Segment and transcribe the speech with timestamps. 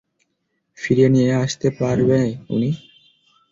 [0.77, 2.19] ফিরিয়ে নিয়ে আসতে পারবে
[2.49, 2.69] উনি?